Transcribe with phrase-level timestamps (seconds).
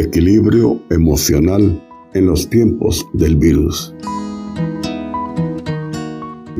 [0.00, 1.82] equilibrio emocional
[2.14, 3.94] en los tiempos del virus.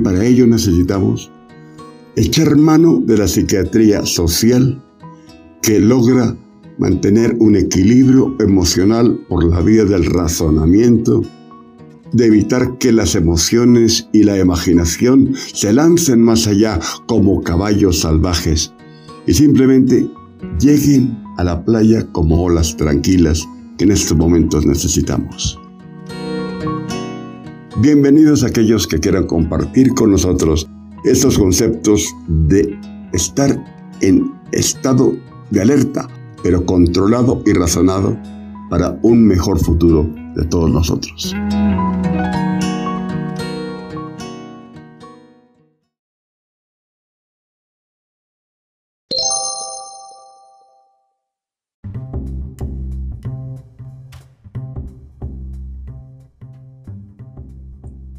[0.02, 1.30] Para ello necesitamos
[2.16, 4.82] echar mano de la psiquiatría social
[5.62, 6.36] que logra
[6.78, 11.22] mantener un equilibrio emocional por la vía del razonamiento,
[12.12, 18.72] de evitar que las emociones y la imaginación se lancen más allá como caballos salvajes
[19.26, 20.08] y simplemente
[20.58, 25.58] lleguen a la playa como olas tranquilas que en estos momentos necesitamos.
[27.80, 30.68] Bienvenidos a aquellos que quieran compartir con nosotros
[31.04, 32.76] estos conceptos de
[33.12, 33.56] estar
[34.00, 35.14] en estado
[35.50, 36.08] de alerta,
[36.42, 38.18] pero controlado y razonado
[38.68, 41.34] para un mejor futuro de todos nosotros.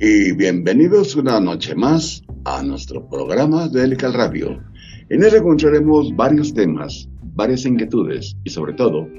[0.01, 4.57] Y bienvenidos una noche más a nuestro programa de Helical Radio.
[5.09, 9.09] En él encontraremos varios temas, varias inquietudes y sobre todo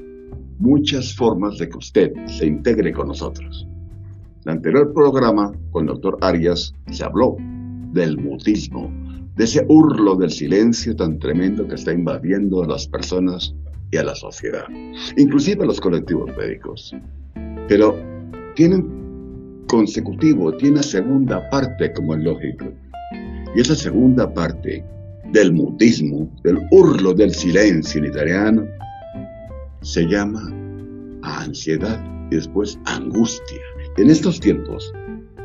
[0.59, 3.69] muchas formas de que usted se integre con nosotros.
[4.37, 7.37] En el anterior programa con el doctor Arias se habló
[7.93, 8.91] del mutismo,
[9.37, 13.55] de ese hurlo del silencio tan tremendo que está invadiendo a las personas
[13.91, 14.65] y a la sociedad,
[15.19, 16.97] inclusive a los colectivos médicos.
[17.69, 17.99] Pero
[18.55, 19.00] tienen
[19.71, 22.67] consecutivo, tiene segunda parte como es lógico.
[23.55, 24.85] Y esa segunda parte
[25.33, 28.65] del mutismo, del hurlo del silencio en italiano,
[29.83, 30.43] se llama
[31.23, 33.61] ansiedad y después angustia.
[33.97, 34.93] En estos tiempos,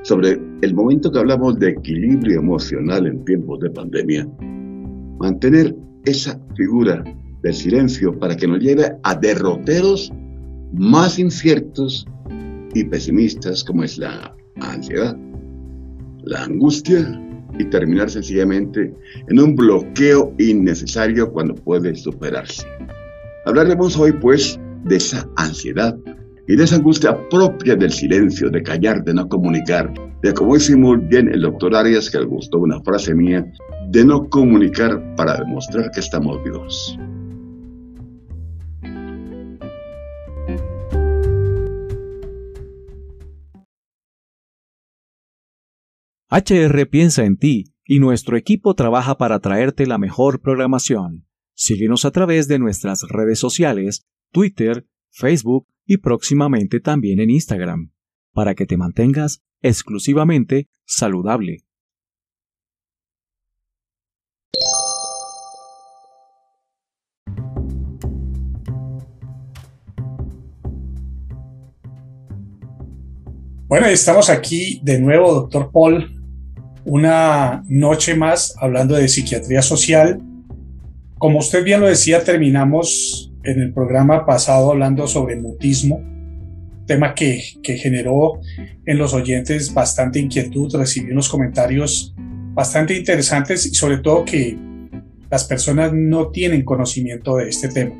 [0.01, 4.27] sobre el momento que hablamos de equilibrio emocional en tiempos de pandemia,
[5.19, 7.03] mantener esa figura
[7.43, 10.11] del silencio para que nos lleve a derroteros
[10.73, 12.07] más inciertos
[12.75, 15.17] y pesimistas como es la ansiedad,
[16.23, 17.19] la angustia
[17.57, 18.93] y terminar sencillamente
[19.29, 22.67] en un bloqueo innecesario cuando puede superarse.
[23.45, 25.97] Hablaremos hoy pues de esa ansiedad
[26.47, 30.75] y de esa angustia propia del silencio, de callar, de no comunicar, de como dice
[30.75, 33.49] muy bien el doctor Arias, que le gustó una frase mía,
[33.89, 36.99] de no comunicar para demostrar que estamos vivos.
[46.37, 51.25] HR piensa en ti y nuestro equipo trabaja para traerte la mejor programación.
[51.53, 57.93] Síguenos a través de nuestras redes sociales, Twitter, Facebook y próximamente también en Instagram,
[58.33, 61.63] para que te mantengas exclusivamente saludable.
[73.67, 76.14] Bueno, estamos aquí de nuevo, doctor Paul,
[76.85, 80.21] una noche más hablando de psiquiatría social.
[81.17, 86.01] Como usted bien lo decía, terminamos en el programa pasado hablando sobre mutismo,
[86.85, 88.39] tema que, que generó
[88.85, 92.13] en los oyentes bastante inquietud, recibí unos comentarios
[92.53, 94.57] bastante interesantes y sobre todo que
[95.29, 97.95] las personas no tienen conocimiento de este tema.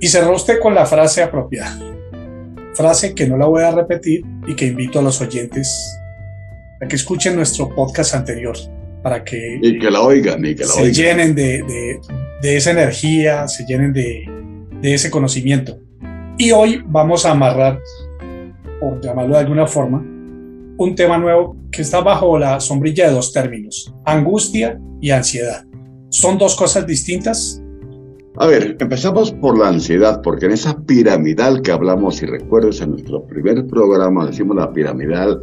[0.00, 1.76] Y cerró usted con la frase apropiada,
[2.74, 5.98] frase que no la voy a repetir y que invito a los oyentes
[6.80, 8.56] a que escuchen nuestro podcast anterior,
[9.02, 12.00] para que, y que la oigan, y que la se llenen de, de,
[12.42, 14.24] de, esa energía, se llenen de,
[14.80, 15.78] de ese conocimiento.
[16.36, 17.80] Y hoy vamos a amarrar,
[18.80, 19.98] por llamarlo de alguna forma,
[20.78, 25.64] un tema nuevo que está bajo la sombrilla de dos términos, angustia y ansiedad.
[26.10, 27.60] ¿Son dos cosas distintas?
[28.36, 32.92] A ver, empezamos por la ansiedad, porque en esa piramidal que hablamos, si recuerdas en
[32.92, 35.42] nuestro primer programa, decimos la piramidal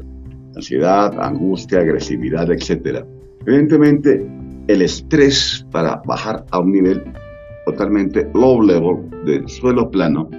[0.56, 3.06] ansiedad, angustia, agresividad, etc.
[3.46, 4.26] Evidentemente,
[4.68, 7.04] el estrés para bajar a un nivel
[7.66, 10.30] totalmente low level del suelo plano,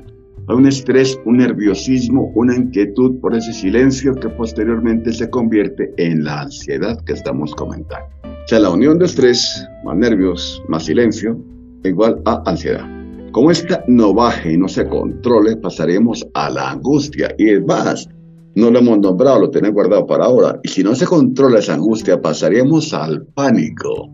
[0.48, 6.24] a un estrés, un nerviosismo, una inquietud por ese silencio que posteriormente se convierte en
[6.24, 8.06] la ansiedad que estamos comentando.
[8.24, 11.36] O sea, la unión de estrés, más nervios, más silencio,
[11.82, 12.86] igual a ansiedad.
[13.32, 17.34] Como esta no baje y no se controle, pasaremos a la angustia.
[17.38, 18.08] Y es más,
[18.56, 20.58] no lo hemos nombrado, lo tenemos guardado para ahora.
[20.62, 24.10] Y si no se controla esa angustia, pasaríamos al pánico.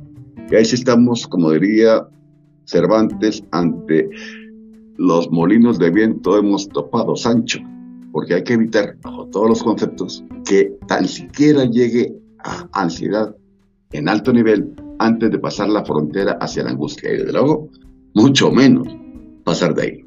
[0.51, 2.05] Y ahí sí estamos, como diría
[2.65, 4.11] Cervantes, ante
[4.97, 7.61] los molinos de viento hemos topado, Sancho.
[8.11, 13.35] Porque hay que evitar, bajo todos los conceptos, que tan siquiera llegue a ansiedad
[13.93, 17.13] en alto nivel antes de pasar la frontera hacia la angustia.
[17.13, 17.69] Y desde luego,
[18.15, 18.89] mucho menos
[19.45, 20.05] pasar de ahí.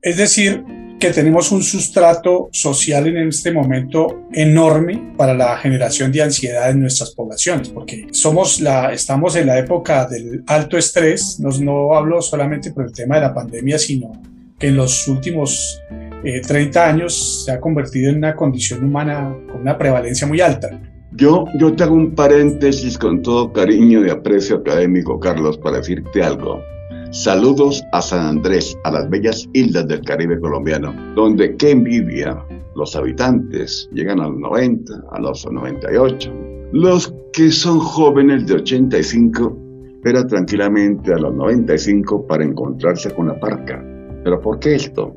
[0.00, 0.64] Es decir,
[0.98, 6.80] que tenemos un sustrato social en este momento enorme para la generación de ansiedad en
[6.80, 12.22] nuestras poblaciones, porque somos la, estamos en la época del alto estrés, no, no hablo
[12.22, 14.12] solamente por el tema de la pandemia, sino
[14.58, 15.82] que en los últimos
[16.22, 20.80] 30 eh, años se ha convertido en una condición humana con una prevalencia muy alta.
[21.12, 26.22] Yo, yo te hago un paréntesis con todo cariño y aprecio académico, Carlos, para decirte
[26.22, 26.62] algo.
[27.12, 32.44] Saludos a San Andrés, a las bellas islas del Caribe colombiano, donde qué envidia.
[32.74, 36.32] Los habitantes llegan a los 90, a los 98.
[36.72, 39.56] Los que son jóvenes de 85
[39.94, 43.82] esperan tranquilamente a los 95 para encontrarse con la parca.
[44.24, 45.16] ¿Pero por qué esto?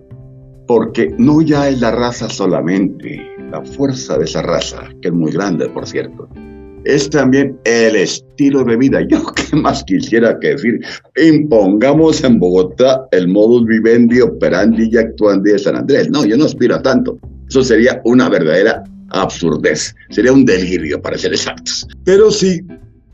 [0.67, 3.19] Porque no ya es la raza solamente,
[3.49, 6.29] la fuerza de esa raza, que es muy grande, por cierto,
[6.85, 9.01] es también el estilo de vida.
[9.07, 10.79] Yo qué más quisiera que decir,
[11.15, 16.09] impongamos en Bogotá el modus vivendi operandi y actuandi de San Andrés.
[16.09, 17.17] No, yo no aspiro a tanto.
[17.47, 21.87] Eso sería una verdadera absurdez, sería un delirio para ser exactos.
[22.03, 22.61] Pero sí,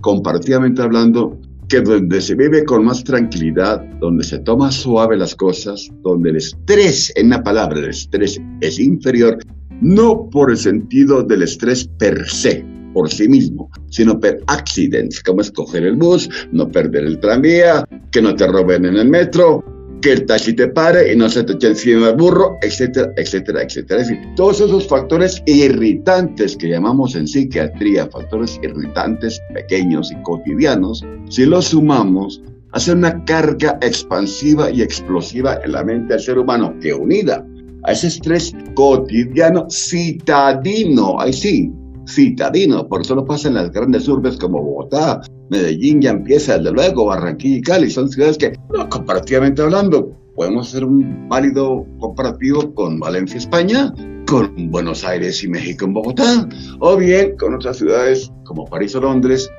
[0.01, 1.39] compartidamente hablando,
[1.69, 6.35] que donde se vive con más tranquilidad, donde se toma suave las cosas, donde el
[6.37, 9.37] estrés, en una palabra, el estrés es inferior,
[9.81, 12.63] no por el sentido del estrés per se,
[12.95, 18.21] por sí mismo, sino per accidentes, como escoger el bus, no perder el tranvía, que
[18.21, 19.61] no te roben en el metro,
[20.01, 23.63] que el taxi te pare y no se te eche encima el burro, etcétera, etcétera,
[23.63, 24.01] etcétera.
[24.01, 31.03] Es decir, todos esos factores irritantes que llamamos en psiquiatría, factores irritantes pequeños y cotidianos,
[31.27, 36.73] si los sumamos, hacen una carga expansiva y explosiva en la mente del ser humano
[36.79, 37.45] que unida
[37.83, 41.73] a ese estrés cotidiano citadino, ahí sí,
[42.07, 46.71] citadino, por eso no pasa en las grandes urbes como Bogotá, Medellín ya empieza desde
[46.71, 48.53] luego, Barranquilla y Cali, son ciudades que,
[48.89, 53.93] comparativamente hablando, podemos hacer un válido comparativo con Valencia, España,
[54.27, 56.47] con Buenos Aires y México en Bogotá,
[56.79, 59.49] o bien con otras ciudades como París o Londres,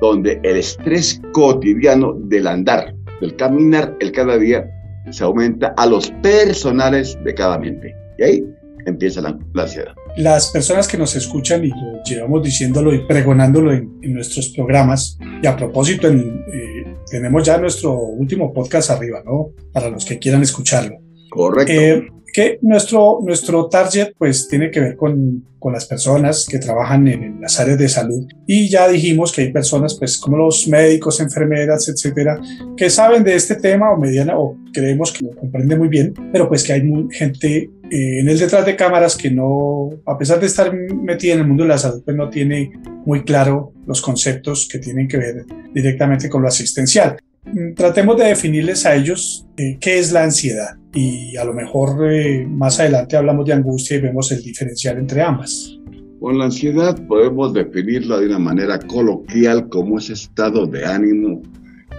[0.00, 4.68] donde el estrés cotidiano del andar, del caminar, el cada día,
[5.10, 7.94] se aumenta a los personales de cada mente.
[8.18, 8.44] Y ahí
[8.86, 9.94] empieza la, ansiedad.
[10.18, 15.46] Las personas que nos escuchan y lo llevamos diciéndolo y pregonándolo en, nuestros programas, y
[15.46, 19.50] a propósito, en, eh, tenemos ya nuestro último podcast arriba, ¿no?
[19.72, 20.96] Para los que quieran escucharlo.
[21.30, 21.72] Correcto.
[21.72, 27.08] Eh, que nuestro, nuestro target pues tiene que ver con, con, las personas que trabajan
[27.08, 31.20] en, las áreas de salud y ya dijimos que hay personas pues como los médicos,
[31.20, 32.40] enfermeras, etcétera,
[32.76, 36.48] que saben de este tema o mediana o creemos que lo comprende muy bien, pero
[36.48, 36.82] pues que hay
[37.12, 41.40] gente eh, en el detrás de cámaras que no, a pesar de estar metida en
[41.40, 42.72] el mundo de la salud, pues no tiene
[43.06, 47.16] muy claro los conceptos que tienen que ver directamente con lo asistencial.
[47.44, 52.12] Mm, tratemos de definirles a ellos eh, qué es la ansiedad y a lo mejor
[52.12, 55.78] eh, más adelante hablamos de angustia y vemos el diferencial entre ambas.
[56.20, 61.42] Con la ansiedad podemos definirla de una manera coloquial como ese estado de ánimo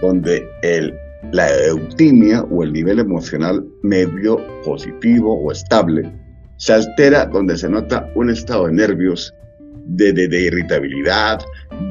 [0.02, 0.94] donde el,
[1.32, 6.12] la eutimia o el nivel emocional medio positivo o estable
[6.60, 9.34] se altera donde se nota un estado de nervios,
[9.86, 10.10] de,
[10.46, 11.40] irritabilidad,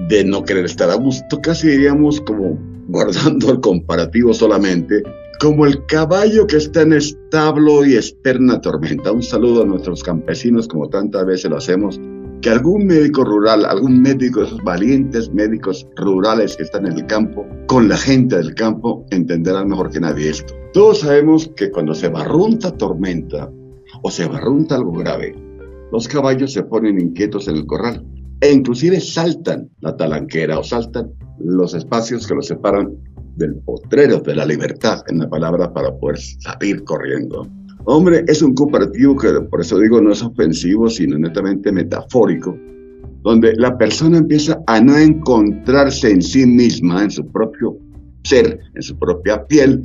[0.08, 5.02] de no querer estar a gusto, casi diríamos como guardando el comparativo solamente,
[5.40, 9.12] como el caballo que está en establo y esperna tormenta.
[9.12, 12.00] Un saludo a nuestros campesinos, como tantas veces lo hacemos.
[12.42, 17.46] Que algún médico rural, algún médico esos valientes médicos rurales que están en el campo,
[17.68, 20.54] con la gente del campo, entenderán mejor que nadie esto.
[20.74, 23.52] Todos sabemos que cuando se barrunta tormenta
[24.04, 25.36] o se barrunta algo grave,
[25.92, 28.06] los caballos se ponen inquietos en el corral
[28.42, 32.96] e inclusive saltan la talanquera o saltan los espacios que los separan
[33.36, 37.48] del potrero de la libertad, en la palabra, para poder salir corriendo.
[37.86, 42.58] Hombre, es un comparativo que por eso digo no es ofensivo, sino netamente metafórico,
[43.24, 47.78] donde la persona empieza a no encontrarse en sí misma, en su propio
[48.24, 49.84] ser, en su propia piel,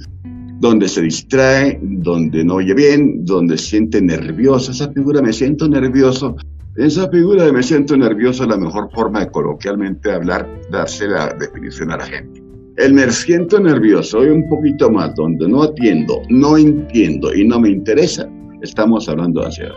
[0.60, 4.72] donde se distrae, donde no oye bien, donde siente nervioso.
[4.72, 6.36] Esa figura, me siento nervioso,
[6.76, 11.32] esa figura de me siento nervioso es la mejor forma de coloquialmente hablar, darse la
[11.34, 12.43] definición a la gente.
[12.76, 17.60] El me siento nervioso y un poquito más, donde no atiendo, no entiendo y no
[17.60, 18.28] me interesa,
[18.62, 19.74] estamos hablando de ansiedad.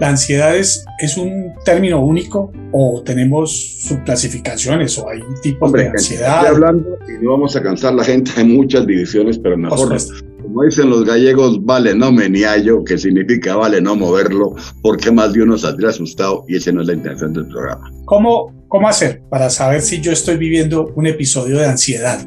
[0.00, 0.84] ¿La ansiedad es,
[1.16, 6.38] un término único o tenemos subclasificaciones o hay tipos de ansiedad?
[6.38, 9.96] Estoy hablando y no vamos a cansar la gente, hay muchas divisiones, pero mejor
[10.44, 15.42] como dicen los gallegos, vale no meniallo, que significa vale no moverlo, porque más de
[15.42, 17.90] uno saldría asustado y esa no es la intención del programa.
[18.04, 22.18] ¿Cómo, ¿Cómo hacer para saber si yo estoy viviendo un episodio de ansiedad?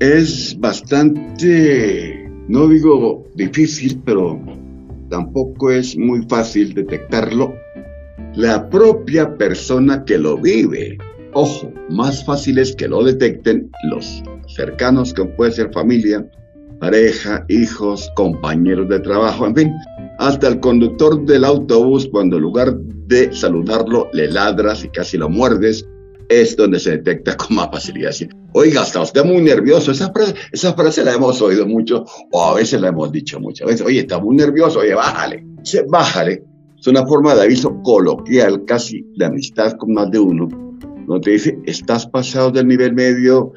[0.00, 4.40] Es bastante, no digo difícil, pero
[5.10, 7.54] tampoco es muy fácil detectarlo
[8.34, 10.96] la propia persona que lo vive.
[11.34, 14.22] Ojo, más fácil es que lo detecten los
[14.56, 16.26] cercanos, que puede ser familia,
[16.80, 19.72] pareja, hijos, compañeros de trabajo, en fin,
[20.22, 25.28] hasta el conductor del autobús cuando en lugar de saludarlo le ladras y casi lo
[25.28, 25.84] muerdes,
[26.28, 28.12] es donde se detecta con más facilidad.
[28.52, 29.90] Oiga, está usted muy nervioso.
[29.90, 33.66] Esa frase, esa frase la hemos oído mucho o a veces la hemos dicho muchas
[33.66, 33.84] veces.
[33.84, 35.44] Oye, está muy nervioso, oye, bájale.
[35.60, 36.44] Dice, bájale.
[36.78, 40.48] Es una forma de aviso coloquial, casi de amistad con más de uno,
[41.06, 43.52] donde te dice, estás pasado del nivel medio,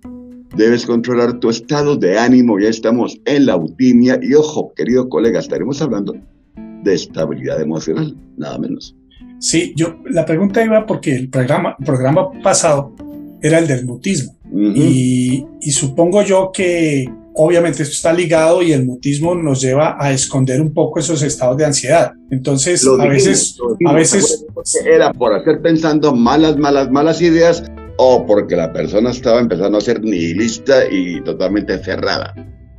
[0.55, 5.39] debes controlar tu estado de ánimo, ya estamos en la autimia y ojo, querido colega,
[5.39, 6.13] estaremos hablando
[6.85, 8.95] de estabilidad emocional, nada menos.
[9.39, 12.95] Sí, yo la pregunta iba porque el programa, programa pasado
[13.41, 18.85] era el del mutismo y, y, supongo yo que obviamente esto está ligado y el
[18.85, 22.13] mutismo nos lleva a esconder un poco esos estados de ansiedad.
[22.31, 24.45] Entonces, a veces, a veces
[24.85, 27.63] era por hacer pensando malas, malas, malas ideas
[27.97, 32.33] o porque la persona estaba empezando a ser nihilista y totalmente cerrada.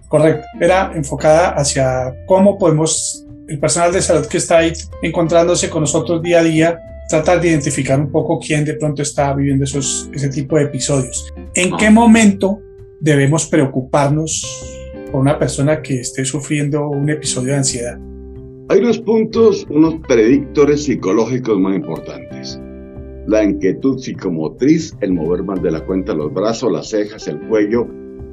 [0.09, 4.73] Correcto, era enfocada hacia cómo podemos el personal de salud que está ahí
[5.03, 9.33] encontrándose con nosotros día a día, tratar de identificar un poco quién de pronto está
[9.35, 11.33] viviendo esos, ese tipo de episodios.
[11.55, 12.61] ¿En qué momento
[13.01, 14.45] debemos preocuparnos
[15.13, 17.99] por una persona que esté sufriendo un episodio de ansiedad?
[18.69, 22.61] Hay unos puntos, unos predictores psicológicos muy importantes.
[23.29, 27.87] La inquietud psicomotriz, el mover más de la cuenta los brazos, las cejas, el cuello,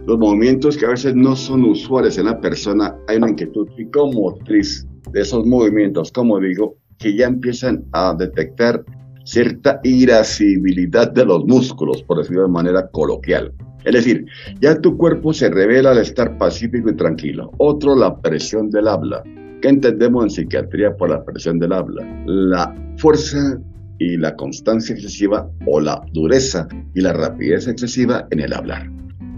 [0.08, 4.88] los movimientos que a veces no son usuales en la persona, hay una inquietud psicomotriz
[5.14, 8.84] de esos movimientos, como digo, que ya empiezan a detectar
[9.24, 13.54] cierta irascibilidad de los músculos, por decirlo de manera coloquial.
[13.86, 14.26] Es decir,
[14.62, 17.52] ya tu cuerpo se revela al estar pacífico y tranquilo.
[17.58, 19.24] Otro, la presión del habla.
[19.62, 22.06] ¿Qué entendemos en psiquiatría por la presión del habla?
[22.26, 23.60] La fuerza
[24.00, 28.90] y la constancia excesiva o la dureza y la rapidez excesiva en el hablar.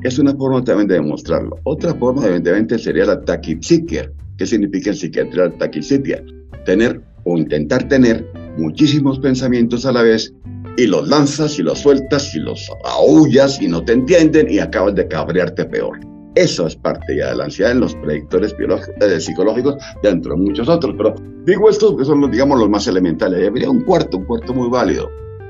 [0.03, 1.57] Es una forma también de demostrarlo.
[1.63, 6.23] Otra forma, evidentemente, sería la taquipsiquia, ¿Qué significa en psiquiatría taquicidia?
[6.65, 8.25] Tener o intentar tener
[8.57, 10.33] muchísimos pensamientos a la vez
[10.77, 14.95] y los lanzas y los sueltas y los aullas y no te entienden y acabas
[14.95, 15.99] de cabrearte peor.
[16.35, 20.67] Eso es parte ya de la ansiedad en los predictores eh, psicológicos, dentro de muchos
[20.67, 20.93] otros.
[20.97, 21.15] Pero
[21.45, 23.47] digo estos que son digamos, los más elementales.
[23.47, 25.09] Habría un cuarto, un cuarto muy válido.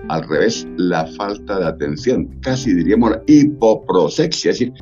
[0.09, 4.73] Al revés, la falta de atención, casi diríamos hipoprosexia, es decir,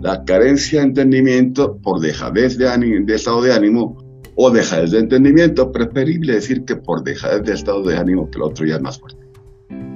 [0.00, 2.66] la carencia de entendimiento por dejadez de,
[3.04, 3.96] de estado de ánimo
[4.36, 8.42] o dejadez de entendimiento, preferible decir que por dejadez de estado de ánimo que el
[8.42, 9.18] otro ya es más fuerte.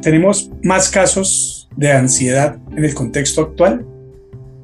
[0.03, 3.87] ¿Tenemos más casos de ansiedad en el contexto actual?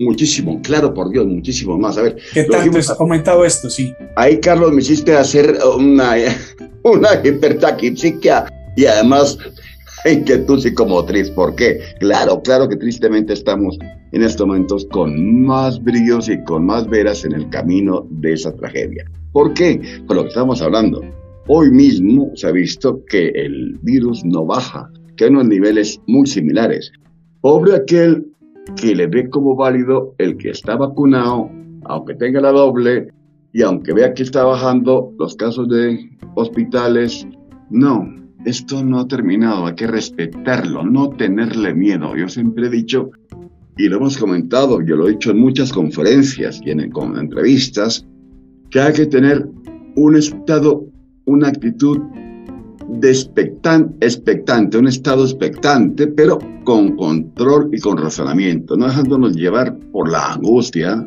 [0.01, 1.97] Muchísimo, claro, por Dios, muchísimo más.
[1.97, 3.71] A ver, ¿qué tanto ha aumentado esto?
[3.71, 3.93] Sí.
[4.17, 6.15] Ahí, Carlos, me hiciste hacer una,
[6.83, 9.39] una hipertaquipsiquia y además
[10.11, 11.31] inquietud psicomotriz.
[11.31, 11.81] ¿Por qué?
[12.01, 13.79] Claro, claro que tristemente estamos
[14.13, 18.55] en estos momentos con más brillos y con más veras en el camino de esa
[18.55, 19.05] tragedia.
[19.33, 19.81] ¿Por qué?
[20.07, 21.03] Por lo que estamos hablando.
[21.49, 26.27] Hoy mismo se ha visto que el virus no baja, que hay unos niveles muy
[26.27, 26.93] similares.
[27.41, 28.27] Pobre aquel
[28.77, 31.51] que le ve como válido el que está vacunado,
[31.85, 33.09] aunque tenga la doble,
[33.53, 35.99] y aunque vea que está bajando los casos de
[36.35, 37.27] hospitales,
[37.71, 38.07] no,
[38.49, 42.17] esto no ha terminado, hay que respetarlo, no tenerle miedo.
[42.17, 43.11] Yo siempre he dicho,
[43.77, 48.07] y lo hemos comentado, yo lo he dicho en muchas conferencias y en, entrevistas,
[48.71, 49.47] que hay que tener
[49.97, 50.87] un estado,
[51.27, 51.99] una actitud
[52.89, 60.11] de expectante, un estado expectante, pero con control y con razonamiento, no dejándonos llevar por
[60.11, 61.07] la angustia,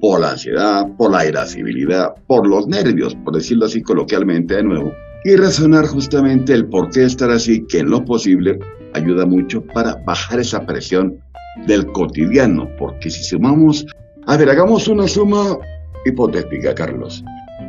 [0.00, 4.92] por la ansiedad, por la irascibilidad, por los nervios, por decirlo así coloquialmente de nuevo
[5.24, 8.58] y razonar justamente el por qué estar así, que en lo posible
[8.94, 11.18] ayuda mucho para bajar esa presión
[11.66, 13.86] del cotidiano, porque si sumamos,
[14.26, 15.58] a ver, hagamos una suma
[16.04, 17.22] hipotética, Carlos.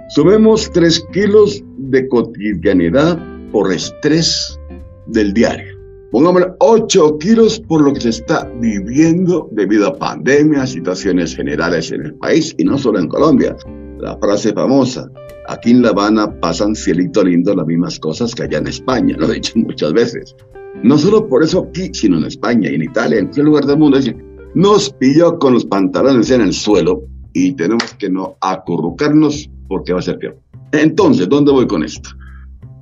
[0.10, 3.20] Sumemos 3 kilos de cotidianidad
[3.52, 4.60] por estrés
[5.08, 5.78] del diario.
[6.12, 12.06] Pongámosle 8 kilos por lo que se está viviendo debido a pandemia, situaciones generales en
[12.06, 13.56] el país y no solo en Colombia.
[14.00, 15.10] La frase famosa,
[15.48, 19.30] Aquí en La Habana pasan cielito lindo las mismas cosas que allá en España, lo
[19.30, 20.36] he dicho muchas veces.
[20.84, 23.78] No solo por eso aquí, sino en España y en Italia, en cualquier lugar del
[23.78, 23.98] mundo.
[23.98, 24.18] Decir,
[24.54, 30.00] nos pilló con los pantalones en el suelo y tenemos que no acurrucarnos porque va
[30.00, 30.38] a ser peor.
[30.72, 32.10] Entonces, ¿dónde voy con esto?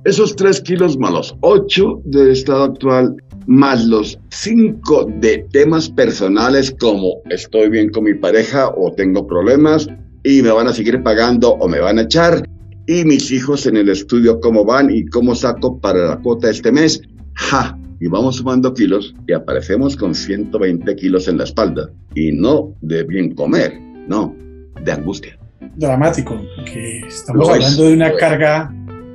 [0.04, 6.74] Esos tres kilos más los ocho del estado actual, más los cinco de temas personales
[6.80, 9.88] como estoy bien con mi pareja o tengo problemas
[10.22, 12.42] y me van a seguir pagando o me van a echar
[12.86, 16.72] y mis hijos en el estudio cómo van y cómo saco para la cuota este
[16.72, 17.00] mes.
[17.34, 17.78] ¡Ja!
[18.00, 21.90] Y vamos sumando kilos y aparecemos con 120 kilos en la espalda.
[22.14, 24.34] Y no de bien comer, no,
[24.82, 25.38] de angustia.
[25.76, 28.74] Dramático, que estamos hablando de una carga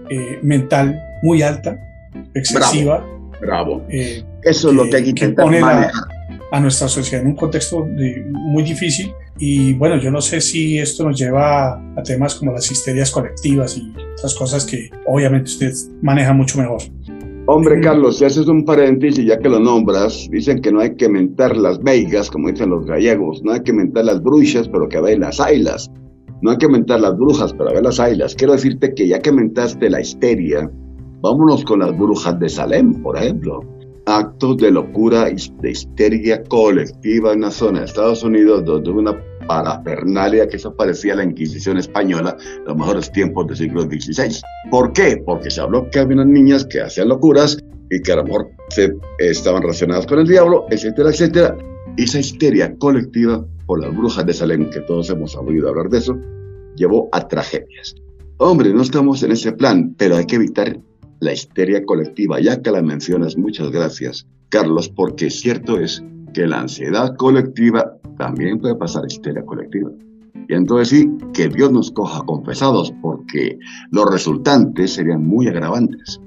[0.10, 1.78] eh, mental muy alta,
[2.34, 3.06] excesiva.
[3.42, 3.84] Bravo.
[3.90, 6.15] Eh, Eso es lo que hay que intentar manejar.
[6.52, 11.04] A nuestra sociedad en un contexto muy difícil y bueno, yo no sé si esto
[11.04, 16.34] nos lleva a temas como las histerias colectivas y otras cosas que obviamente usted maneja
[16.34, 16.82] mucho mejor.
[17.48, 21.08] Hombre, Carlos, si haces un paréntesis, ya que lo nombras, dicen que no hay que
[21.08, 25.00] mentar las veigas, como dicen los gallegos, no hay que mentar las brujas, pero que
[25.00, 25.92] ver las ailas.
[26.42, 28.34] No hay que mentar las brujas, pero ver las ailas.
[28.34, 30.72] Quiero decirte que ya que mentaste la histeria,
[31.22, 33.75] vámonos con las brujas de Salem, por ejemplo
[34.06, 39.20] actos de locura y de histeria colectiva en la zona de Estados Unidos, donde una
[39.48, 44.42] parafernalia que eso parecía la Inquisición española los mejores tiempos del siglo XVI.
[44.70, 45.22] ¿Por qué?
[45.26, 47.58] Porque se habló que había unas niñas que hacían locuras
[47.90, 48.26] y que a lo
[48.70, 51.58] se, estaban relacionadas con el diablo, etcétera, etcétera.
[51.98, 56.18] Esa histeria colectiva por las brujas de Salem, que todos hemos oído hablar de eso,
[56.76, 57.96] llevó a tragedias.
[58.38, 60.78] Hombre, no estamos en ese plan, pero hay que evitar
[61.26, 66.04] la histeria colectiva, ya que la mencionas, muchas gracias, Carlos, porque cierto es
[66.34, 69.90] que la ansiedad colectiva también puede pasar a histeria colectiva.
[70.48, 73.58] Y entonces sí, que Dios nos coja confesados, porque
[73.90, 76.22] los resultantes serían muy agravantes.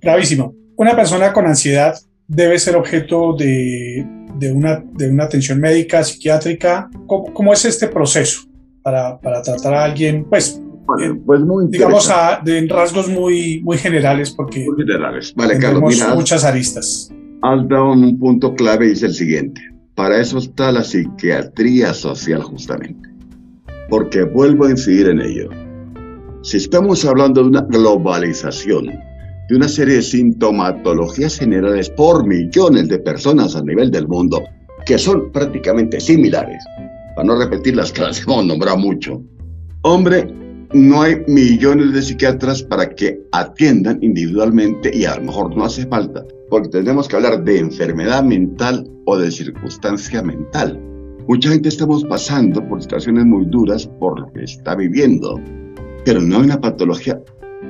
[0.00, 0.54] Gravísimo.
[0.76, 1.94] Una persona con ansiedad
[2.26, 4.06] debe ser objeto de,
[4.38, 6.88] de, una, de una atención médica, psiquiátrica.
[7.06, 8.48] ¿Cómo, ¿Cómo, es este proceso
[8.82, 10.24] para, para tratar a alguien?
[10.24, 10.62] Pues
[10.98, 15.32] eh, pues muy digamos a, de, en rasgos muy, muy generales, porque muy generales.
[15.36, 17.12] Vale, Carlos, muchas aristas.
[17.42, 19.60] Has dado un punto clave y es el siguiente.
[19.94, 23.08] Para eso está la psiquiatría social justamente.
[23.88, 25.50] Porque vuelvo a incidir en ello.
[26.42, 32.98] Si estamos hablando de una globalización, de una serie de sintomatologías generales por millones de
[32.98, 34.42] personas a nivel del mundo,
[34.86, 36.62] que son prácticamente similares,
[37.16, 39.22] para no repetir las que las hemos nombrado mucho,
[39.82, 40.32] hombre,
[40.72, 45.84] no hay millones de psiquiatras para que atiendan individualmente y a lo mejor no hace
[45.86, 50.80] falta, porque tenemos que hablar de enfermedad mental o de circunstancia mental.
[51.26, 55.40] Mucha gente estamos pasando por situaciones muy duras por lo que está viviendo,
[56.04, 57.20] pero no hay una patología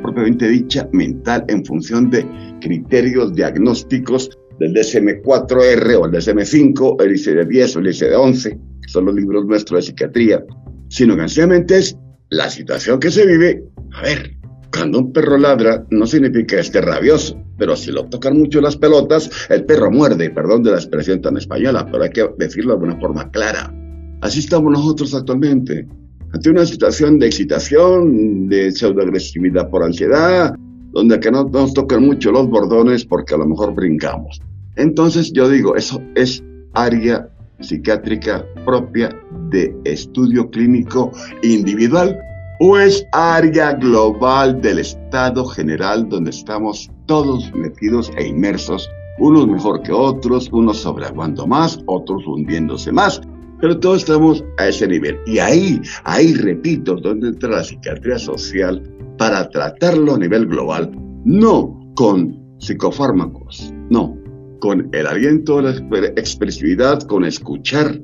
[0.03, 2.27] propiamente dicha mental en función de
[2.61, 9.15] criterios diagnósticos del DSM-4R o el DSM-5, el ICD-10 o el ICD-11, que son los
[9.15, 10.45] libros nuestros de psiquiatría,
[10.89, 11.97] sino que sencillamente es
[12.31, 14.37] la situación que se vive, a ver,
[14.73, 18.77] cuando un perro ladra no significa que esté rabioso, pero si lo tocan mucho las
[18.77, 22.85] pelotas, el perro muerde, perdón de la expresión tan española, pero hay que decirlo de
[22.85, 23.75] una forma clara.
[24.21, 25.87] Así estamos nosotros actualmente,
[26.33, 30.55] ante una situación de excitación, de pseudoagresividad por ansiedad,
[30.93, 34.41] donde que no nos tocan mucho los bordones porque a lo mejor brincamos.
[34.77, 36.43] Entonces yo digo, eso es
[36.75, 37.29] área
[37.61, 39.11] psiquiátrica propia
[39.51, 41.11] de estudio clínico
[41.43, 42.19] individual
[42.61, 49.83] o es área global del estado general donde estamos todos metidos e inmersos, unos mejor
[49.83, 53.23] que otros, unos sobreaguando más, otros hundiéndose más,
[53.61, 55.19] pero todos estamos a ese nivel.
[55.27, 58.83] Y ahí, ahí repito, donde entra la psiquiatría social
[59.17, 60.91] para tratarlo a nivel global,
[61.25, 64.20] no con psicofármacos, no,
[64.61, 65.75] con el aliento la
[66.17, 68.01] expresividad, con escuchar,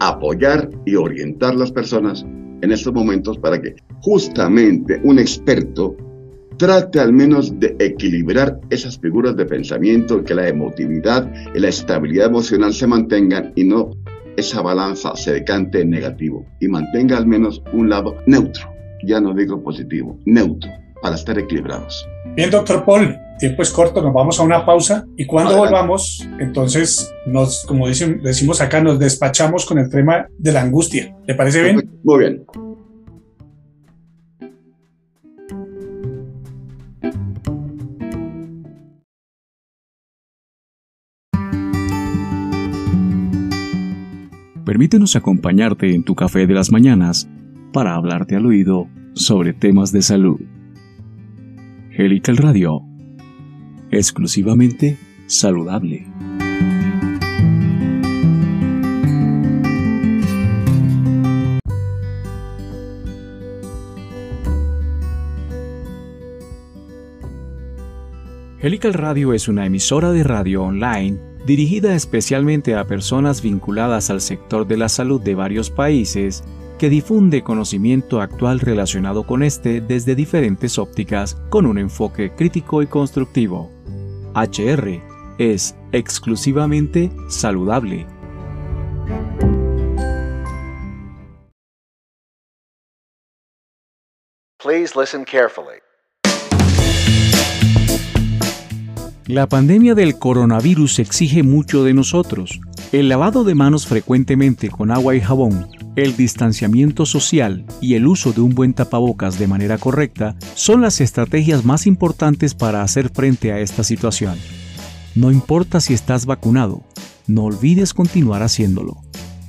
[0.00, 2.24] apoyar y orientar las personas
[2.62, 5.96] en estos momentos para que justamente un experto
[6.56, 12.26] trate al menos de equilibrar esas figuras de pensamiento, que la emotividad y la estabilidad
[12.26, 13.90] emocional se mantengan y no
[14.36, 18.68] esa balanza se decante en negativo y mantenga al menos un lado neutro,
[19.04, 20.70] ya no digo positivo, neutro,
[21.02, 22.06] para estar equilibrados.
[22.36, 27.14] Bien, doctor Paul, tiempo es corto, nos vamos a una pausa y cuando volvamos, entonces,
[27.26, 31.14] nos, como decimos acá, nos despachamos con el tema de la angustia.
[31.28, 31.88] ¿Le parece bien?
[32.02, 32.44] Muy bien.
[44.66, 47.28] Permítenos acompañarte en tu café de las mañanas
[47.72, 50.40] para hablarte al oído sobre temas de salud.
[51.96, 52.82] Helical Radio.
[53.92, 56.04] Exclusivamente saludable.
[68.58, 74.66] Helical Radio es una emisora de radio online dirigida especialmente a personas vinculadas al sector
[74.66, 76.42] de la salud de varios países
[76.78, 82.86] que difunde conocimiento actual relacionado con este desde diferentes ópticas con un enfoque crítico y
[82.86, 83.70] constructivo.
[84.34, 85.00] HR
[85.38, 88.06] es exclusivamente saludable.
[94.58, 95.84] Please listen carefully.
[99.26, 102.60] La pandemia del coronavirus exige mucho de nosotros.
[102.92, 108.32] El lavado de manos frecuentemente con agua y jabón, el distanciamiento social y el uso
[108.32, 113.52] de un buen tapabocas de manera correcta son las estrategias más importantes para hacer frente
[113.52, 114.38] a esta situación.
[115.14, 116.82] No importa si estás vacunado,
[117.26, 119.02] no olvides continuar haciéndolo.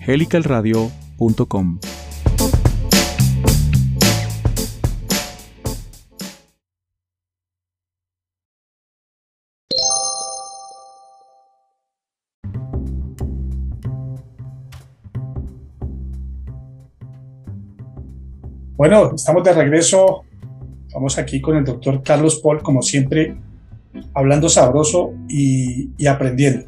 [0.05, 1.79] helicalradio.com
[18.77, 20.23] Bueno, estamos de regreso.
[20.85, 23.37] Estamos aquí con el doctor Carlos Paul, como siempre,
[24.13, 26.65] hablando sabroso y, y, aprendiendo.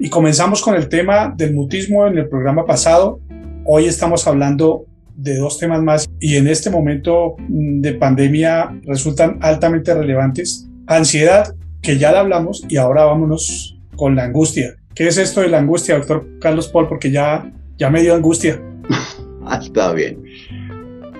[0.00, 3.20] Y comenzamos con el tema del mutismo en el programa pasado.
[3.66, 4.86] Hoy estamos hablando
[5.16, 10.66] de dos temas más y en este momento de pandemia resultan altamente relevantes.
[10.86, 14.76] Ansiedad, que ya la hablamos, y ahora vámonos con la angustia.
[14.94, 16.88] ¿Qué es esto de la angustia, doctor Carlos Paul?
[16.88, 18.62] Porque ya, ya me dio angustia.
[19.60, 20.27] Está bien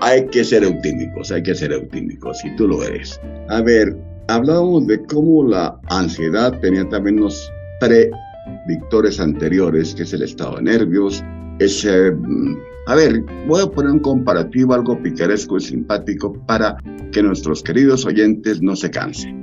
[0.01, 3.19] hay que ser eutímicos, hay que ser eutímicos, y tú lo eres.
[3.49, 3.95] A ver,
[4.27, 10.63] hablábamos de cómo la ansiedad tenía también unos predictores anteriores, que es el estado de
[10.63, 11.23] nervios,
[11.59, 12.11] ese...
[12.11, 12.57] Mm,
[12.87, 16.75] a ver, voy a poner un comparativo algo picaresco y simpático para
[17.11, 19.37] que nuestros queridos oyentes no se cansen.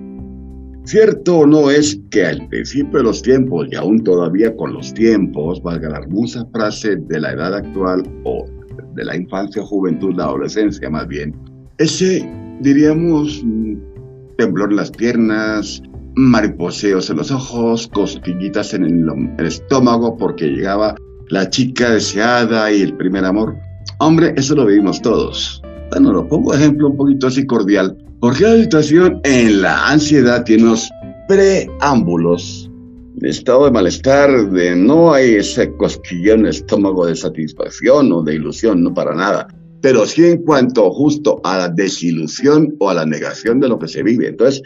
[0.84, 4.94] Cierto o no es que al principio de los tiempos y aún todavía con los
[4.94, 8.46] tiempos, valga la hermosa frase de la edad actual o
[8.94, 11.34] de la infancia, juventud, la adolescencia más bien.
[11.78, 12.28] Ese,
[12.60, 13.44] diríamos,
[14.38, 15.82] temblor en las piernas,
[16.16, 20.94] mariposeos en los ojos, cosquillitas en el, estómago porque llegaba
[21.28, 23.56] la chica deseada y el primer amor.
[23.98, 25.62] Hombre, eso lo vivimos todos.
[25.90, 30.64] Bueno, lo pongo ejemplo un poquito así cordial, porque la situación en la ansiedad tiene
[30.64, 30.90] unos
[31.28, 32.65] preámbulos
[33.22, 38.34] estado de malestar, de no hay ese cosquillón en el estómago de satisfacción o de
[38.34, 39.48] ilusión, no para nada,
[39.80, 43.88] pero sí en cuanto justo a la desilusión o a la negación de lo que
[43.88, 44.28] se vive.
[44.28, 44.62] Entonces,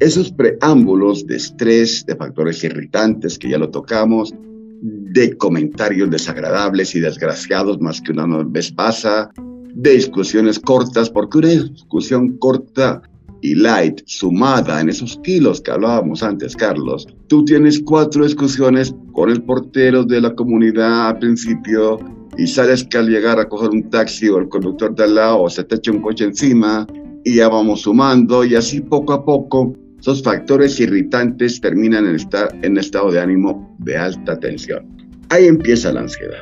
[0.00, 4.32] esos preámbulos de estrés, de factores irritantes que ya lo tocamos,
[4.80, 9.30] de comentarios desagradables y desgraciados más que una vez pasa,
[9.74, 13.02] de discusiones cortas, porque una discusión corta
[13.40, 19.30] y light sumada en esos kilos que hablábamos antes, Carlos, tú tienes cuatro discusiones con
[19.30, 21.98] el portero de la comunidad al principio
[22.36, 25.48] y sales que al llegar a coger un taxi o el conductor de al lado
[25.48, 26.86] se te echa un coche encima
[27.24, 32.54] y ya vamos sumando y así poco a poco esos factores irritantes terminan en estar
[32.62, 34.86] en estado de ánimo de alta tensión.
[35.30, 36.38] Ahí empieza la ansiedad.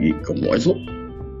[0.00, 0.74] Y como eso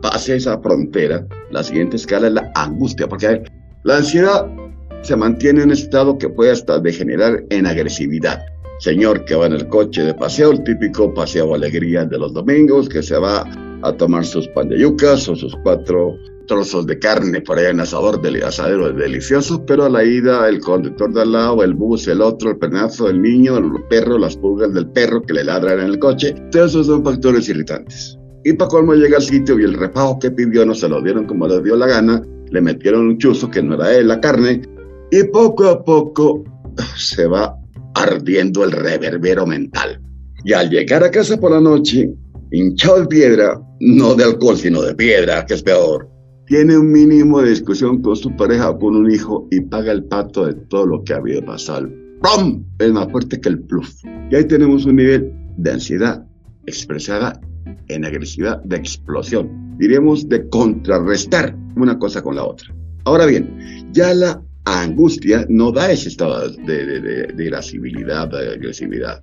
[0.00, 3.42] pase esa frontera, la siguiente escala es la angustia, porque
[3.82, 4.46] la ansiedad
[5.02, 8.44] se mantiene en estado que puede hasta degenerar en agresividad.
[8.80, 12.88] Señor que va en el coche de paseo, el típico paseo alegría de los domingos,
[12.88, 13.44] que se va
[13.82, 17.80] a tomar sus pan de yucas o sus cuatro trozos de carne por allá en
[17.80, 22.08] asador del asadero delicioso, pero a la ida el conductor de al lado, el bus,
[22.08, 25.80] el otro, el penazo del niño, el perro, las pulgas del perro que le ladran
[25.80, 28.18] en el coche, todos esos son factores irritantes.
[28.44, 31.26] Y para colmo llega al sitio y el refajo que pidió no se lo dieron
[31.26, 34.62] como le dio la gana, le metieron un chuzo que no era él la carne,
[35.10, 36.44] y poco a poco
[36.96, 37.56] se va
[37.94, 40.00] ardiendo el reverbero mental.
[40.44, 42.12] Y al llegar a casa por la noche,
[42.52, 46.08] hinchado de piedra, no de alcohol, sino de piedra, que es peor,
[46.46, 50.04] tiene un mínimo de discusión con su pareja o con un hijo y paga el
[50.04, 51.88] pato de todo lo que ha habido pasado.
[52.22, 52.64] ¡Pum!
[52.78, 53.90] Es más fuerte que el pluf.
[54.30, 56.24] Y ahí tenemos un nivel de ansiedad
[56.66, 57.40] expresada
[57.88, 59.76] en agresividad de explosión.
[59.78, 62.74] Diremos de contrarrestar una cosa con la otra.
[63.04, 63.48] Ahora bien,
[63.92, 67.00] ya la angustia no da ese estado de,
[67.32, 69.22] de, irascibilidad, de agresividad,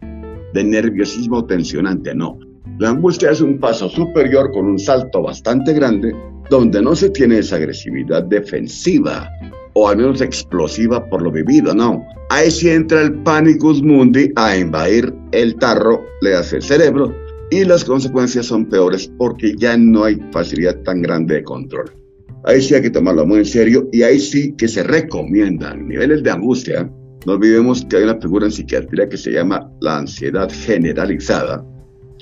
[0.53, 2.39] de nerviosismo tensionante, no.
[2.79, 6.15] La angustia es un paso superior con un salto bastante grande
[6.49, 9.29] donde no se tiene esa agresividad defensiva
[9.73, 12.05] o al menos explosiva por lo vivido, no.
[12.29, 17.13] Ahí sí entra el panicus mundi a invadir el tarro, le hace el cerebro
[17.51, 22.04] y las consecuencias son peores porque ya no hay facilidad tan grande de control.
[22.47, 26.21] Ahí sí hay que tomarlo muy en serio y ahí sí que se recomiendan niveles
[26.21, 26.88] de angustia.
[27.25, 31.65] No olvidemos que hay una figura en psiquiatría que se llama la ansiedad generalizada,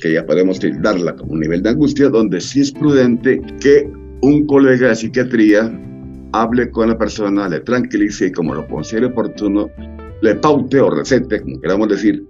[0.01, 3.85] que ya podemos tildarla como un nivel de angustia, donde sí es prudente que
[4.21, 5.77] un colega de psiquiatría
[6.31, 9.69] hable con la persona, le tranquilice y como lo considere oportuno,
[10.21, 12.25] le paute o recete, como queramos decir,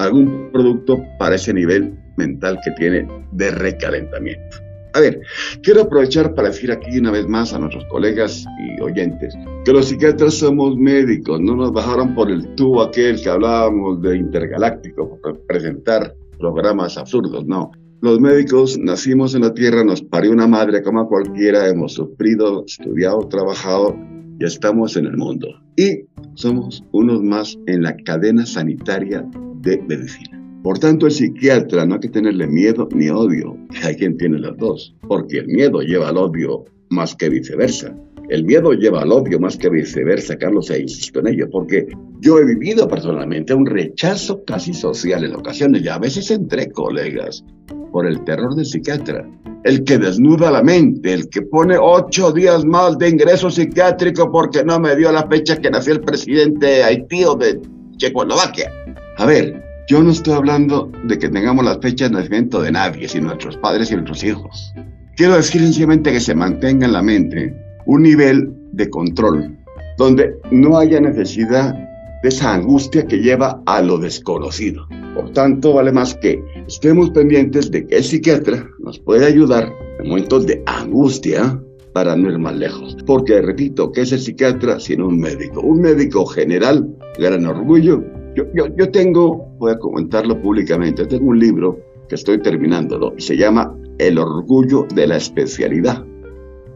[0.00, 4.65] algún producto para ese nivel mental que tiene de recalentamiento.
[4.96, 5.20] A ver,
[5.62, 9.88] quiero aprovechar para decir aquí una vez más a nuestros colegas y oyentes que los
[9.88, 15.34] psiquiatras somos médicos, no nos bajaron por el tubo aquel que hablábamos de intergaláctico, para
[15.46, 17.72] presentar programas absurdos, no.
[18.00, 23.18] Los médicos nacimos en la tierra, nos parió una madre como cualquiera, hemos sufrido, estudiado,
[23.28, 23.94] trabajado
[24.40, 25.48] y estamos en el mundo.
[25.76, 26.06] Y
[26.36, 29.22] somos unos más en la cadena sanitaria
[29.60, 30.35] de medicina.
[30.66, 33.56] Por tanto, el psiquiatra no hay que tenerle miedo ni odio.
[33.84, 37.94] Hay quien tiene las dos, porque el miedo lleva al odio más que viceversa.
[38.30, 41.86] El miedo lleva al odio más que viceversa, Carlos, e insisto en ello, porque
[42.20, 47.44] yo he vivido personalmente un rechazo casi social en ocasiones y a veces entre colegas
[47.92, 49.24] por el terror del psiquiatra.
[49.62, 54.64] El que desnuda la mente, el que pone ocho días más de ingreso psiquiátrico porque
[54.64, 57.60] no me dio la fecha que nació el presidente de Haití o de
[57.98, 58.72] Checoslovaquia.
[59.18, 63.08] A ver, yo no estoy hablando de que tengamos las fechas de nacimiento de nadie,
[63.08, 64.74] sino nuestros padres y nuestros hijos.
[65.16, 67.54] Quiero decir sencillamente que se mantenga en la mente
[67.86, 69.56] un nivel de control
[69.96, 71.74] donde no haya necesidad
[72.22, 74.86] de esa angustia que lleva a lo desconocido.
[75.14, 80.08] Por tanto, vale más que estemos pendientes de que el psiquiatra nos puede ayudar en
[80.08, 81.58] momentos de angustia
[81.92, 82.96] para no ir más lejos.
[83.06, 85.62] Porque, repito, ¿qué es el psiquiatra sino un médico?
[85.62, 86.86] Un médico general,
[87.18, 88.04] gran orgullo,
[88.36, 93.74] yo, tengo, voy a comentarlo públicamente, tengo un libro que estoy terminándolo y se llama
[93.98, 96.04] El orgullo de la especialidad.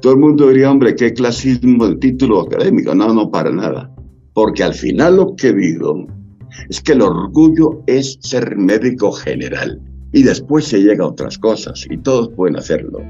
[0.00, 2.94] Todo el mundo diría, hombre, qué clasismo el título académico.
[2.94, 3.94] No, no, para nada.
[4.32, 6.06] Porque al final lo que digo
[6.70, 9.80] es que el orgullo es ser médico general
[10.12, 13.00] y después se llega a otras cosas y todos pueden hacerlo.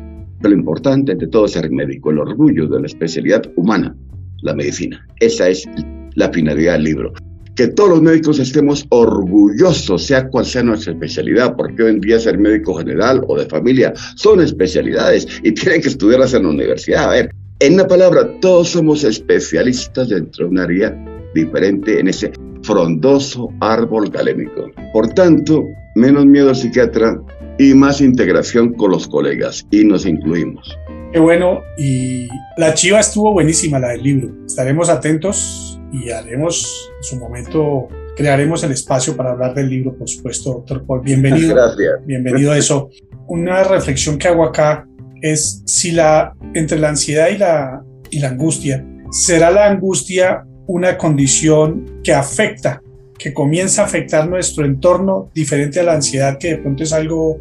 [0.41, 3.95] Pero lo importante de todo es ser médico, el orgullo de la especialidad humana,
[4.43, 5.07] la medicina.
[5.21, 5.69] Esa es
[6.17, 7.13] la finalidad del libro
[7.61, 12.19] que todos los médicos estemos orgullosos, sea cual sea nuestra especialidad, porque hoy en día
[12.19, 17.05] ser médico general o de familia son especialidades y tienen que estudiarlas en la universidad.
[17.05, 20.97] A ver, en una palabra, todos somos especialistas dentro de un área
[21.35, 24.71] diferente en ese frondoso árbol galénico.
[24.95, 25.63] Por tanto,
[25.97, 27.21] menos miedo al psiquiatra
[27.59, 30.75] y más integración con los colegas y nos incluimos.
[31.13, 34.31] Qué bueno, y la chiva estuvo buenísima, la del libro.
[34.47, 40.09] Estaremos atentos y haremos en su momento, crearemos el espacio para hablar del libro, por
[40.09, 41.01] supuesto, doctor Paul.
[41.03, 41.55] Bienvenido.
[41.55, 42.05] Gracias.
[42.05, 42.91] Bienvenido a eso.
[43.27, 44.87] Una reflexión que hago acá
[45.21, 50.97] es si la, entre la ansiedad y la, y la angustia, ¿será la angustia una
[50.97, 52.83] condición que afecta,
[53.19, 57.39] que comienza a afectar nuestro entorno diferente a la ansiedad, que de pronto es algo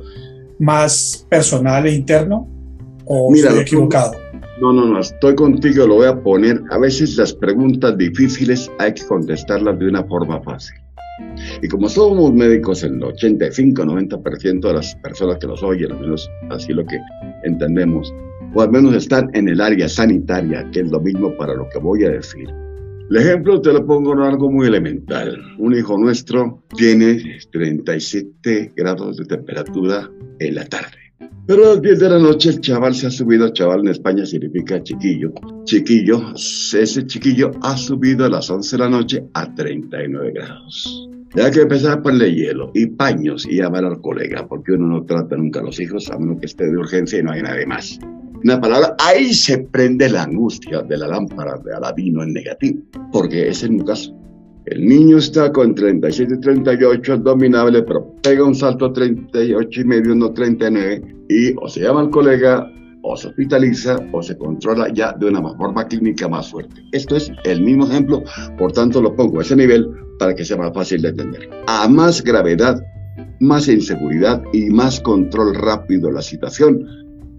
[0.59, 2.47] más personal e interno?
[3.05, 4.28] ¿O Mira, estoy equivocado?
[4.61, 6.61] No, no, no, estoy contigo, lo voy a poner.
[6.71, 10.75] A veces las preguntas difíciles hay que contestarlas de una forma fácil.
[11.61, 16.73] Y como somos médicos, el 85-90% de las personas que nos oyen, al menos así
[16.73, 16.97] lo que
[17.43, 18.13] entendemos,
[18.53, 21.79] o al menos están en el área sanitaria, que es lo mismo para lo que
[21.79, 22.49] voy a decir.
[23.09, 25.41] El ejemplo te lo pongo en algo muy elemental.
[25.57, 30.98] Un hijo nuestro tiene 37 grados de temperatura en la tarde.
[31.45, 34.25] Pero a las 10 de la noche el chaval se ha subido, chaval en España
[34.25, 35.33] significa chiquillo.
[35.63, 41.09] Chiquillo, ese chiquillo ha subido a las 11 de la noche a 39 grados.
[41.35, 45.05] Ya que empezar a ponerle hielo y paños y llamar al colega, porque uno no
[45.05, 47.65] trata nunca a los hijos a menos que esté de urgencia y no hay nadie
[47.65, 47.99] más.
[48.43, 53.49] Una palabra, ahí se prende la angustia de la lámpara de Aladino en negativo, porque
[53.49, 54.15] ese es mi caso.
[54.69, 59.81] El niño está con 37 y 38, es dominable, pero pega un salto a 38
[59.81, 64.37] y medio, no 39, y o se llama al colega, o se hospitaliza, o se
[64.37, 66.83] controla ya de una forma clínica más fuerte.
[66.91, 68.23] Esto es el mismo ejemplo,
[68.59, 71.49] por tanto lo pongo a ese nivel para que sea más fácil de entender.
[71.65, 72.79] A más gravedad,
[73.39, 76.85] más inseguridad y más control rápido la situación,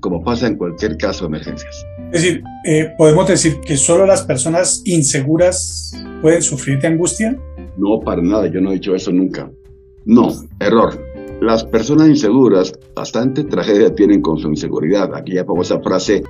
[0.01, 1.87] como pasa en cualquier caso de emergencias.
[2.13, 7.39] Es decir, eh, podemos decir que solo las personas inseguras pueden sufrir de angustia.
[7.77, 9.49] No, para nada, yo no he dicho eso nunca.
[10.07, 11.01] No, error.
[11.41, 15.15] Las personas inseguras bastante tragedia tienen con su inseguridad.
[15.15, 16.25] Aquí ya pongo esa frase,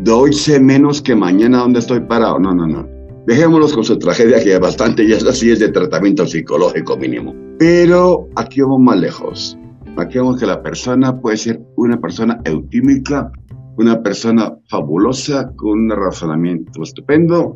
[0.00, 2.38] doy sé menos que mañana donde estoy parado.
[2.38, 2.88] No, no, no.
[3.26, 7.34] Dejémoslos con su tragedia, que bastante ya es así, es de tratamiento psicológico mínimo.
[7.58, 9.58] Pero aquí vamos más lejos.
[9.98, 13.30] Aquí vemos que la persona puede ser una persona eutímica
[13.76, 17.54] una persona fabulosa con un razonamiento estupendo,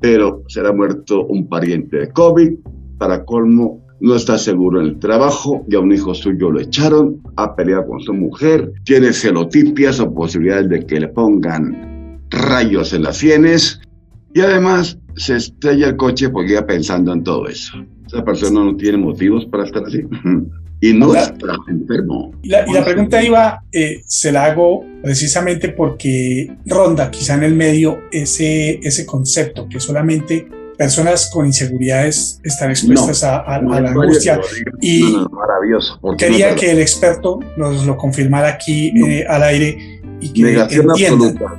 [0.00, 2.52] pero será muerto un pariente de COVID.
[2.98, 7.54] Para colmo, no está seguro en el trabajo, ya un hijo suyo lo echaron, ha
[7.54, 13.18] peleado con su mujer, tiene celotipias o posibilidades de que le pongan rayos en las
[13.18, 13.80] sienes
[14.34, 17.76] y además se estrella el coche porque iba pensando en todo eso.
[18.06, 20.02] Esa persona no tiene motivos para estar así.
[20.80, 21.12] Y no
[21.68, 22.32] enfermo.
[22.42, 27.42] Y la, y la pregunta iba, eh, se la hago precisamente porque ronda quizá en
[27.42, 33.72] el medio ese, ese concepto que solamente personas con inseguridades están expuestas a, a, No,
[33.74, 34.36] a la angustia.
[34.36, 34.42] no,
[34.80, 36.00] Y maravilloso.
[36.16, 41.56] quería que el experto nos lo confirmara aquí eh, al aire y que Negación absoluta.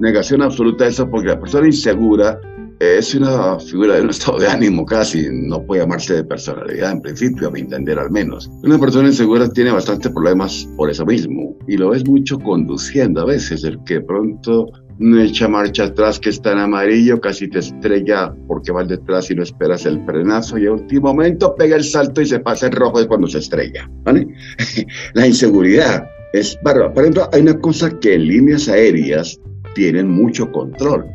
[0.00, 2.40] Negación absoluta eso porque la persona insegura
[2.82, 7.00] es una figura de un estado de ánimo casi, no puede llamarse de personalidad en
[7.00, 8.50] principio, a mi entender al menos.
[8.64, 13.26] Una persona insegura tiene bastantes problemas por eso mismo y lo ves mucho conduciendo a
[13.26, 14.66] veces, el que pronto
[14.98, 19.34] no echa marcha atrás que está en amarillo, casi te estrella porque vas detrás y
[19.34, 22.72] no esperas el frenazo y a último momento pega el salto y se pasa en
[22.72, 23.88] rojo es cuando se estrella.
[25.14, 26.92] La inseguridad es bárbara.
[26.92, 29.38] Por ejemplo, hay una cosa que en líneas aéreas
[29.74, 31.06] tienen mucho control.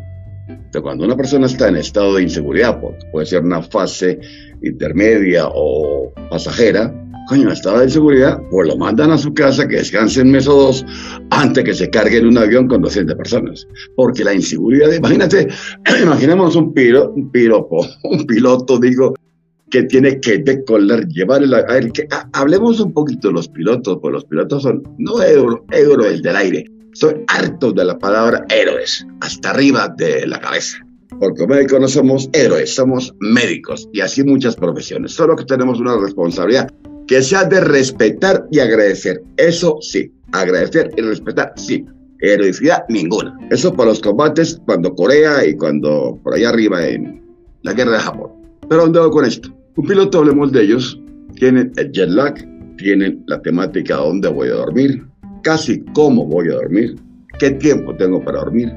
[0.71, 2.79] Pero cuando una persona está en estado de inseguridad,
[3.11, 4.19] puede ser una fase
[4.63, 6.93] intermedia o pasajera,
[7.27, 10.53] coño, estado de inseguridad, pues lo mandan a su casa que descanse un mes o
[10.55, 10.85] dos
[11.29, 13.67] antes que se cargue en un avión con 200 personas.
[13.95, 15.47] Porque la inseguridad, imagínate,
[16.03, 19.13] imaginémonos un, piro, un piropo, un piloto, digo,
[19.69, 21.91] que tiene que decolar, llevar el.
[21.91, 26.21] Que, ha- hablemos un poquito de los pilotos, pues los pilotos son no euro, héroes
[26.23, 26.63] del aire,
[26.97, 30.79] son hartos de la palabra héroes, hasta arriba de la cabeza.
[31.19, 35.11] Porque médicos no somos héroes, somos médicos y así muchas profesiones.
[35.11, 36.71] Solo que tenemos una responsabilidad
[37.07, 39.21] que sea de respetar y agradecer.
[39.37, 41.85] Eso sí, agradecer y respetar, sí.
[42.19, 43.37] Heroicidad ninguna.
[43.51, 47.23] Eso para los combates cuando Corea y cuando por allá arriba en
[47.61, 48.31] la guerra de Japón.
[48.67, 49.49] Pero ¿dónde voy con esto?
[49.75, 50.99] Un piloto, hablemos de ellos,
[51.35, 52.33] tienen el jet lag,
[52.77, 55.06] tienen la temática dónde voy a dormir,
[55.43, 56.95] casi cómo voy a dormir,
[57.39, 58.73] qué tiempo tengo para dormir.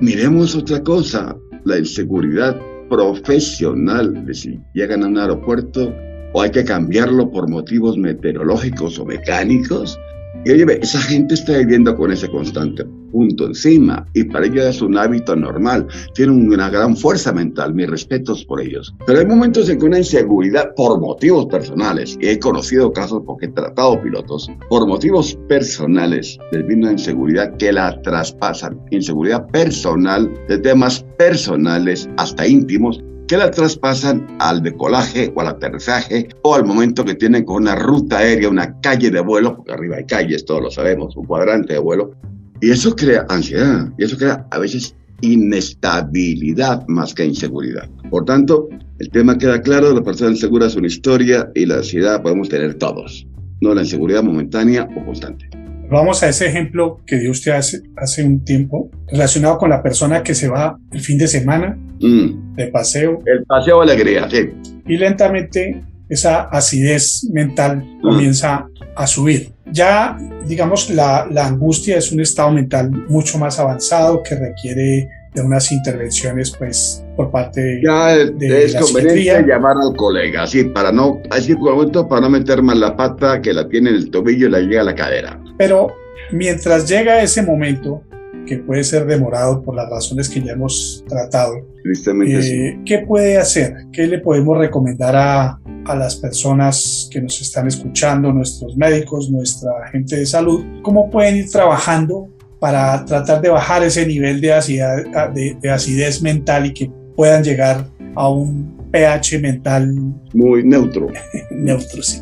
[0.00, 5.94] Miremos otra cosa, la inseguridad profesional de si llegan a un aeropuerto
[6.32, 9.98] o hay que cambiarlo por motivos meteorológicos o mecánicos.
[10.44, 14.82] Y oye, esa gente está viviendo con ese constante punto encima y para ellos es
[14.82, 15.86] un hábito normal.
[16.14, 18.94] Tienen una gran fuerza mental, mis respetos por ellos.
[19.06, 23.46] Pero hay momentos en que una inseguridad por motivos personales, y he conocido casos porque
[23.46, 28.80] he tratado pilotos, por motivos personales les viene una inseguridad que la traspasan.
[28.90, 36.28] Inseguridad personal de temas personales hasta íntimos que la traspasan al decolaje o al aterrizaje
[36.42, 39.96] o al momento que tienen con una ruta aérea, una calle de vuelo, porque arriba
[39.96, 42.12] hay calles, todos lo sabemos, un cuadrante de vuelo,
[42.60, 47.88] y eso crea ansiedad, y eso crea a veces inestabilidad más que inseguridad.
[48.10, 48.68] Por tanto,
[48.98, 52.74] el tema queda claro, la persona insegura es una historia y la ansiedad podemos tener
[52.74, 53.26] todos,
[53.60, 55.48] no la inseguridad momentánea o constante.
[55.90, 60.22] Vamos a ese ejemplo que dio usted hace, hace un tiempo, relacionado con la persona
[60.22, 64.50] que se va el fin de semana Mm, de paseo El paseo de alegría, sí.
[64.86, 69.52] y lentamente esa acidez mental comienza a subir.
[69.70, 75.42] Ya, digamos, la, la angustia es un estado mental mucho más avanzado que requiere de
[75.42, 77.82] unas intervenciones, pues, por parte de...
[77.82, 82.08] Ya es, de es la conveniente llamar al colega, sí, para no, así por momento,
[82.08, 84.80] para no meter más la pata que la tiene en el tobillo y la llega
[84.80, 85.38] a la cadera.
[85.58, 85.92] Pero
[86.32, 88.02] mientras llega ese momento,
[88.48, 92.52] que puede ser demorado por las razones que ya hemos tratado, Tristemente sí.
[92.54, 93.74] eh, ¿qué puede hacer?
[93.92, 99.70] ¿Qué le podemos recomendar a, a las personas que nos están escuchando, nuestros médicos, nuestra
[99.92, 100.64] gente de salud?
[100.82, 106.22] ¿Cómo pueden ir trabajando para tratar de bajar ese nivel de acidez, de, de acidez
[106.22, 109.94] mental y que puedan llegar a un pH mental
[110.34, 111.08] Muy neutro.
[111.50, 112.02] neutro?
[112.02, 112.20] Sí.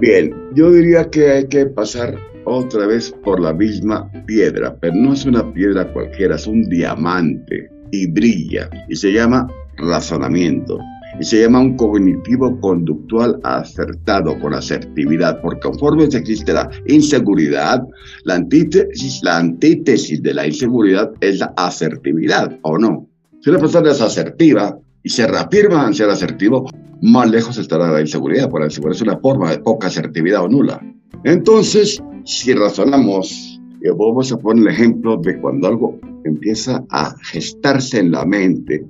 [0.00, 5.12] Bien, yo diría que hay que pasar otra vez por la misma piedra, pero no
[5.12, 10.78] es una piedra cualquiera, es un diamante y brilla y se llama razonamiento.
[11.20, 17.84] Y se llama un cognitivo conductual acertado con asertividad, porque conforme existe la inseguridad,
[18.24, 23.08] la antítesis, la antítesis de la inseguridad es la asertividad, ¿o no?
[23.42, 26.68] Si una persona es asertiva y se reafirma en ser asertivo,
[27.00, 30.48] más lejos estará la inseguridad, por la inseguridad es una forma de poca asertividad o
[30.48, 30.80] nula.
[31.22, 38.00] Entonces, si razonamos, y vamos a poner el ejemplo de cuando algo empieza a gestarse
[38.00, 38.84] en la mente,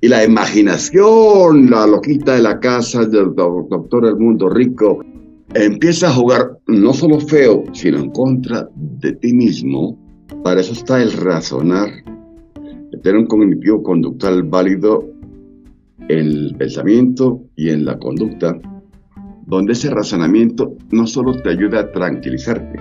[0.00, 5.04] y la imaginación, la loquita de la casa del do- doctor del mundo rico,
[5.54, 9.98] empieza a jugar no solo feo, sino en contra de ti mismo,
[10.42, 11.88] para eso está el razonar,
[12.90, 15.08] el tener un cognitivo conductual válido
[16.08, 18.58] en el pensamiento y en la conducta,
[19.46, 22.78] donde ese razonamiento no solo te ayuda a tranquilizarte,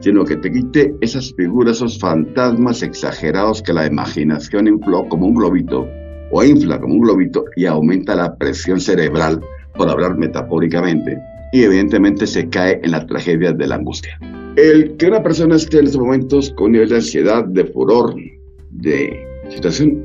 [0.00, 5.34] sino que te quite esas figuras, esos fantasmas exagerados que la imaginación infló como un
[5.34, 5.86] globito
[6.32, 9.40] o infla como un globito y aumenta la presión cerebral,
[9.74, 11.18] por hablar metafóricamente,
[11.52, 14.18] y evidentemente se cae en la tragedia de la angustia.
[14.56, 18.14] El que una persona esté en estos momentos con nivel de ansiedad, de furor,
[18.70, 20.04] de situación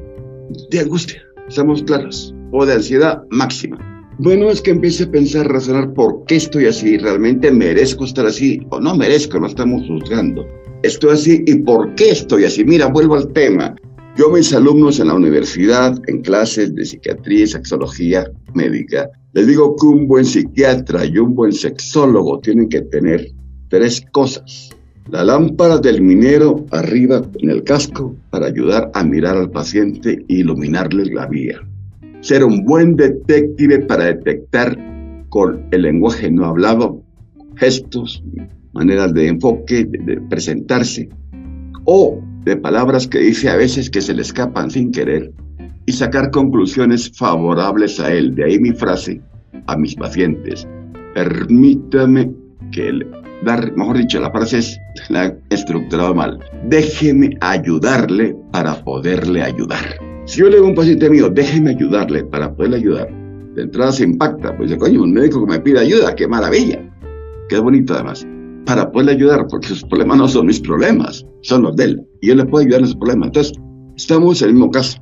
[0.69, 3.77] de angustia, estamos claros, o de ansiedad máxima.
[4.19, 8.59] Bueno, es que empiece a pensar, razonar por qué estoy así, realmente merezco estar así
[8.71, 10.43] o no merezco, no estamos juzgando.
[10.81, 12.65] Estoy así y por qué estoy así.
[12.65, 13.75] Mira, vuelvo al tema.
[14.15, 19.75] Yo mis alumnos en la universidad, en clases de psiquiatría y sexología médica, les digo
[19.75, 23.27] que un buen psiquiatra y un buen sexólogo tienen que tener
[23.69, 24.71] tres cosas.
[25.11, 30.33] La lámpara del minero arriba en el casco para ayudar a mirar al paciente e
[30.33, 31.61] iluminarle la vía.
[32.21, 34.77] Ser un buen detective para detectar
[35.29, 37.03] con el lenguaje no hablado
[37.55, 38.23] gestos,
[38.73, 41.09] maneras de enfoque, de presentarse.
[41.85, 45.31] O de palabras que dice a veces que se le escapan sin querer
[45.85, 48.35] y sacar conclusiones favorables a él.
[48.35, 49.21] De ahí mi frase
[49.67, 50.67] a mis pacientes.
[51.13, 52.31] Permítame
[52.71, 53.07] que le
[53.43, 56.39] dar, mejor dicho, la frase es la he estructurado mal.
[56.65, 60.06] Déjeme ayudarle para poderle ayudar.
[60.27, 63.09] Si yo le digo a un paciente mío, déjeme ayudarle para poderle ayudar,
[63.55, 66.83] de entrada se impacta, pues dice, coño, un médico que me pide ayuda, qué maravilla.
[67.49, 68.27] Qué bonito además
[68.67, 72.07] para poderle ayudar, porque sus problemas no son mis problemas, son los de él.
[72.21, 73.27] Y él le puede ayudar en sus problemas.
[73.27, 73.53] Entonces,
[73.95, 74.99] estamos en el mismo caso,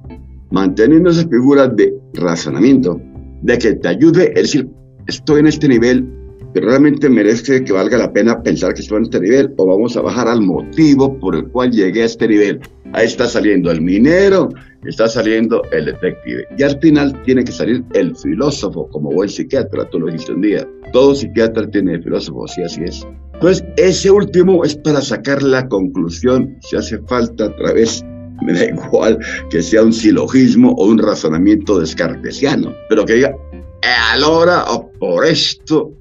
[0.52, 3.02] manteniendo esa figura de razonamiento,
[3.42, 4.70] de que te ayude, es decir,
[5.08, 6.08] estoy en este nivel,
[6.54, 9.98] pero realmente merece que valga la pena pensar que estoy en este nivel, o vamos
[9.98, 12.60] a bajar al motivo por el cual llegué a este nivel.
[12.94, 14.50] Ahí está saliendo el minero,
[14.88, 16.46] está saliendo el detective.
[16.58, 20.42] Y al final tiene que salir el filósofo, como buen psiquiatra, tú lo dijiste un
[20.42, 20.68] día.
[20.92, 23.06] Todo psiquiatra tiene filósofo, sí, así es.
[23.34, 28.04] Entonces, ese último es para sacar la conclusión, si hace falta a través,
[28.42, 29.20] me da igual
[29.50, 33.36] que sea un silogismo o un razonamiento descartesiano, pero que diga,
[33.84, 35.92] a la hora o por esto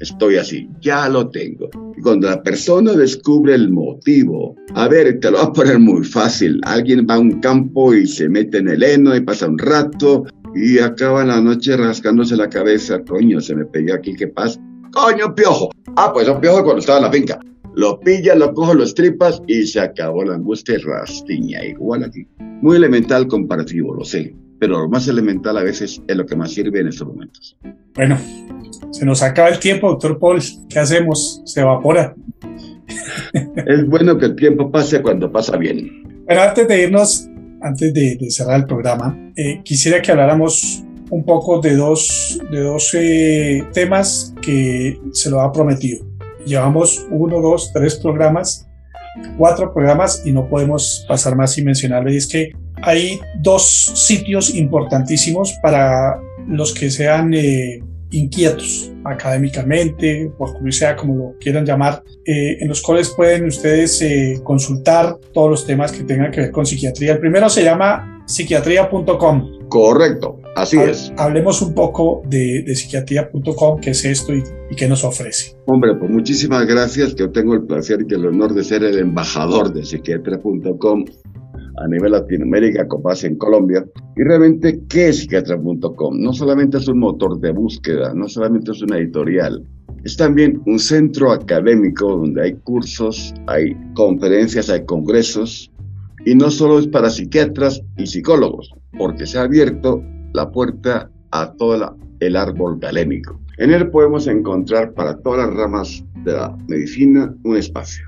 [0.00, 1.68] estoy así, ya lo tengo.
[1.96, 6.04] Y cuando la persona descubre el motivo, a ver, te lo voy a poner muy
[6.04, 9.58] fácil, alguien va a un campo y se mete en el heno y pasa un
[9.58, 10.24] rato
[10.54, 14.60] y acaba la noche rascándose la cabeza, coño, se me pegó aquí, ¿qué pasa?
[14.92, 15.70] Coño, piojo.
[15.96, 17.40] Ah, pues un piojo cuando estaba en la finca.
[17.74, 21.62] Lo pilla, lo cojo, lo estripas y se acabó la angustia y rastiña.
[21.62, 22.26] Igual aquí.
[22.62, 24.34] Muy elemental comparativo, lo sé.
[24.58, 27.56] Pero lo más elemental a veces es lo que más sirve en estos momentos.
[27.94, 28.18] Bueno,
[28.90, 30.40] se nos acaba el tiempo, doctor Paul.
[30.68, 31.42] ¿Qué hacemos?
[31.44, 32.14] Se evapora.
[33.32, 36.24] es bueno que el tiempo pase cuando pasa bien.
[36.26, 37.28] Pero antes de irnos,
[37.60, 42.94] antes de, cerrar el programa, eh, quisiera que habláramos un poco de dos, de dos
[42.94, 46.04] eh, temas que se lo ha prometido.
[46.44, 48.68] Llevamos uno, dos, tres programas,
[49.36, 52.14] cuatro programas y no podemos pasar más sin mencionarle.
[52.14, 52.52] Y es que
[52.82, 61.34] hay dos sitios importantísimos para los que sean eh, inquietos académicamente, por curiosidad, como lo
[61.38, 64.04] quieran llamar, eh, en los cuales pueden ustedes
[64.42, 67.12] consultar todos los temas que tengan que ver con psiquiatría.
[67.12, 69.68] El primero se llama psiquiatría.com.
[69.68, 70.40] Correcto.
[70.56, 71.12] Así es.
[71.16, 74.42] Hablemos un poco de, de psiquiatría.com, qué es esto y,
[74.76, 75.56] qué nos ofrece.
[75.66, 77.14] Hombre, pues muchísimas gracias.
[77.14, 81.04] Yo tengo el placer y el honor de ser el embajador de psiquiatría.com
[81.78, 83.84] a nivel Latinoamérica, con base en Colombia.
[84.16, 86.20] Y realmente, ¿qué es psiquiatra.com?
[86.20, 89.64] No solamente es un motor de búsqueda, no solamente es una editorial,
[90.04, 95.72] es también un centro académico donde hay cursos, hay conferencias, hay congresos,
[96.24, 100.02] y no solo es para psiquiatras y psicólogos, porque se ha abierto
[100.32, 103.40] la puerta a todo el árbol galémico.
[103.58, 108.04] En él podemos encontrar para todas las ramas de la medicina un espacio,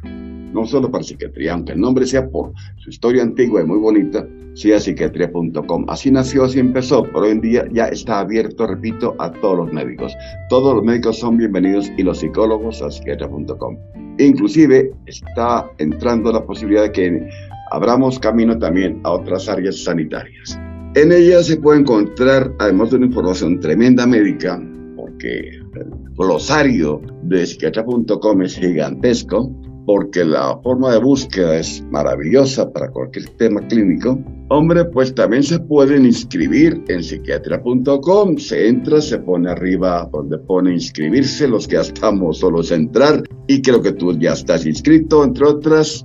[0.53, 4.26] no solo para psiquiatría, aunque el nombre sea por su historia antigua y muy bonita,
[4.55, 5.84] sea psiquiatría.com.
[5.88, 9.72] Así nació, así empezó, pero hoy en día ya está abierto, repito, a todos los
[9.72, 10.12] médicos.
[10.49, 13.76] Todos los médicos son bienvenidos y los psicólogos a psiquiatría.com.
[14.18, 17.28] Inclusive está entrando la posibilidad de que
[17.70, 20.59] abramos camino también a otras áreas sanitarias.
[20.94, 24.61] En ella se puede encontrar, además de una información tremenda médica,
[24.96, 29.53] porque el glosario de psiquiatra.com es gigantesco,
[29.89, 34.22] porque la forma de búsqueda es maravillosa para cualquier tema clínico.
[34.51, 38.36] Hombre, pues también se pueden inscribir en psiquiatra.com.
[38.36, 43.62] Se entra, se pone arriba donde pone inscribirse, los que ya estamos solos entrar y
[43.62, 46.05] creo que tú ya estás inscrito, entre otras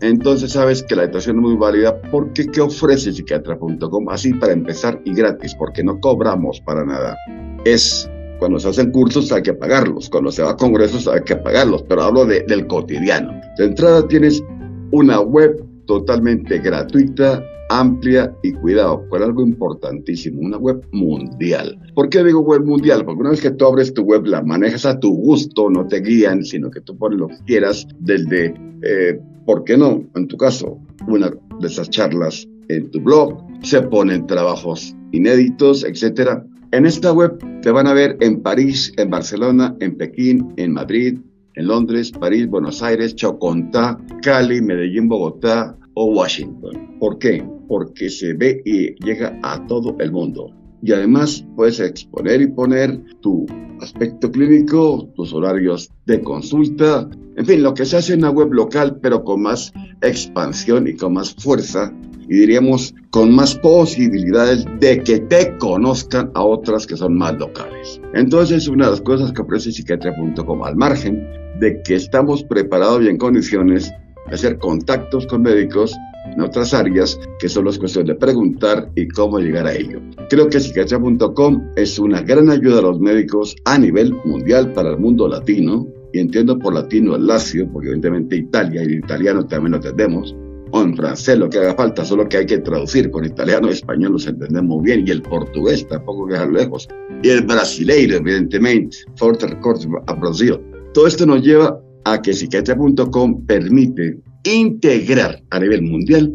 [0.00, 4.10] entonces sabes que la educación es muy válida porque ¿qué ofrece psiquiatra.com?
[4.10, 7.16] Así para empezar y gratis, porque no cobramos para nada.
[7.64, 8.08] Es
[8.38, 11.82] Cuando se hacen cursos hay que pagarlos, cuando se va a congresos hay que pagarlos,
[11.84, 13.32] pero hablo de, del cotidiano.
[13.58, 14.42] De entrada tienes
[14.90, 21.78] una web totalmente gratuita, amplia y cuidado, con algo importantísimo, una web mundial.
[21.94, 23.04] ¿Por qué digo web mundial?
[23.04, 26.00] Porque una vez que tú abres tu web, la manejas a tu gusto, no te
[26.00, 30.04] guían, sino que tú pones lo que quieras desde, eh, ¿por qué no?
[30.14, 30.78] En tu caso,
[31.08, 31.30] una
[31.60, 36.44] de esas charlas en tu blog, se ponen trabajos inéditos, etcétera.
[36.74, 41.20] En esta web te van a ver en París, en Barcelona, en Pekín, en Madrid,
[41.54, 46.96] en Londres, París, Buenos Aires, Chocontá, Cali, Medellín, Bogotá o Washington.
[46.98, 47.46] ¿Por qué?
[47.68, 50.50] Porque se ve y llega a todo el mundo.
[50.82, 53.46] Y además puedes exponer y poner tu
[53.80, 58.52] aspecto clínico, tus horarios de consulta, en fin, lo que se hace en una web
[58.52, 59.72] local, pero con más
[60.02, 61.94] expansión y con más fuerza
[62.28, 68.00] y diríamos con más posibilidades de que te conozcan a otras que son más locales.
[68.14, 71.26] Entonces, una de las cosas que ofrece psiquiatría.com al margen
[71.60, 73.90] de que estamos preparados y en condiciones
[74.28, 75.94] de hacer contactos con médicos
[76.32, 80.00] en otras áreas que solo es cuestión de preguntar y cómo llegar a ello.
[80.30, 84.98] Creo que psiquiatría.com es una gran ayuda a los médicos a nivel mundial para el
[84.98, 89.72] mundo latino y entiendo por latino el Lazio, porque evidentemente Italia y el italiano también
[89.72, 90.34] lo entendemos,
[90.70, 93.10] o en francés, lo que haga falta, solo que hay que traducir.
[93.10, 96.88] Con italiano y español los entendemos bien, y el portugués tampoco queda lejos.
[97.22, 100.58] Y el brasileiro, evidentemente, fuerte recorte a Brasil.
[100.92, 106.32] Todo esto nos lleva a que psiquiatria.com permite integrar a nivel mundial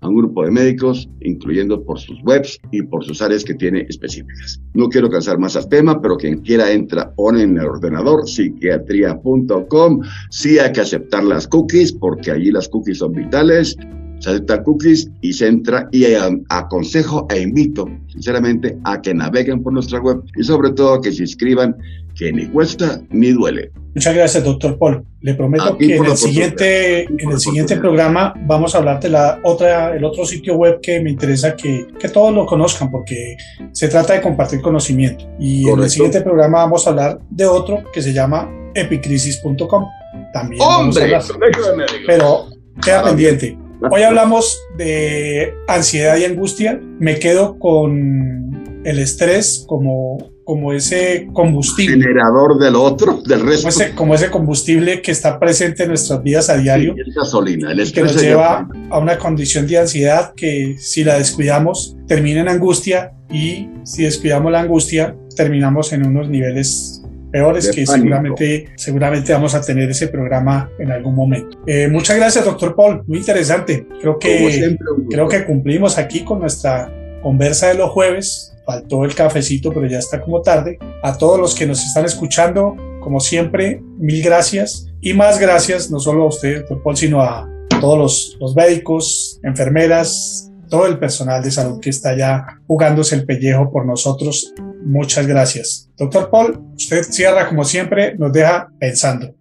[0.00, 3.86] a un grupo de médicos, incluyendo por sus webs y por sus áreas que tiene
[3.88, 4.60] específicas.
[4.74, 10.00] No quiero cansar más al tema, pero quien quiera entra, pone en el ordenador psiquiatría.com.
[10.30, 13.76] Sí hay que aceptar las cookies, porque allí las cookies son vitales.
[14.18, 16.04] Se acepta cookies y se entra y
[16.48, 21.12] aconsejo e invito sinceramente a que naveguen por nuestra web y sobre todo a que
[21.12, 21.76] se inscriban,
[22.16, 23.70] que ni cuesta ni duele.
[23.94, 25.04] Muchas gracias, doctor Paul.
[25.22, 29.40] Le prometo que en el siguiente, en el siguiente programa vamos a hablar de la
[29.42, 33.36] otra, el otro sitio web que me interesa que, que todos lo conozcan porque
[33.72, 35.24] se trata de compartir conocimiento.
[35.40, 39.86] Y en el siguiente programa vamos a hablar de otro que se llama epicrisis.com.
[40.32, 41.10] También ¡Hombre!
[41.10, 42.46] vamos a hablar, pero
[42.80, 43.58] queda pendiente.
[43.90, 46.80] Hoy hablamos de ansiedad y angustia.
[46.98, 50.18] Me quedo con el estrés como
[50.48, 52.02] como ese combustible.
[52.02, 53.68] Generador del otro, del resto.
[53.68, 56.94] Como ese, como ese combustible que está presente en nuestras vidas a diario.
[56.94, 57.70] Sí, es gasolina.
[57.70, 62.48] El que nos lleva a una condición de ansiedad que si la descuidamos termina en
[62.48, 66.97] angustia y si descuidamos la angustia terminamos en unos niveles
[67.30, 67.92] peores que pánico.
[67.92, 71.58] seguramente, seguramente vamos a tener ese programa en algún momento.
[71.66, 73.02] Eh, muchas gracias, doctor Paul.
[73.06, 73.86] Muy interesante.
[74.00, 78.54] Creo que, siempre, creo que cumplimos aquí con nuestra conversa de los jueves.
[78.66, 80.78] Faltó el cafecito, pero ya está como tarde.
[81.02, 84.86] A todos los que nos están escuchando, como siempre, mil gracias.
[85.00, 87.48] Y más gracias, no solo a usted, doctor Paul, sino a
[87.80, 93.24] todos los, los médicos, enfermeras, todo el personal de salud que está ya jugándose el
[93.24, 94.52] pellejo por nosotros.
[94.88, 95.90] Muchas gracias.
[95.98, 99.34] Doctor Paul, usted cierra como siempre, nos deja pensando.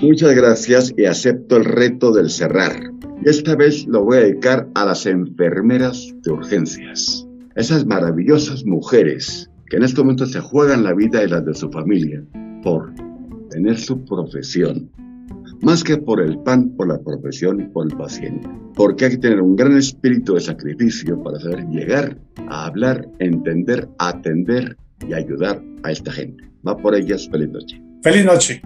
[0.00, 2.92] Muchas gracias y acepto el reto del cerrar.
[3.24, 7.26] Esta vez lo voy a dedicar a las enfermeras de urgencias.
[7.56, 11.68] Esas maravillosas mujeres que en este momento se juegan la vida y las de su
[11.72, 12.22] familia
[12.62, 12.94] por
[13.50, 14.88] tener su profesión.
[15.60, 18.48] Más que por el pan, por la profesión y por el paciente.
[18.76, 22.16] Porque hay que tener un gran espíritu de sacrificio para saber llegar
[22.48, 24.76] a hablar, entender, atender
[25.08, 26.44] y ayudar a esta gente.
[26.66, 27.80] Va por ellas, feliz noche.
[28.02, 28.62] Feliz noche.